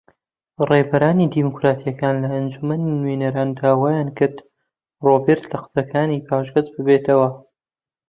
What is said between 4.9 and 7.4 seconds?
ڕۆبێرت لە قسەکانی پاشگەز ببێتەوە